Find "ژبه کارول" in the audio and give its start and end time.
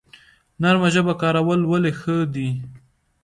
0.93-1.61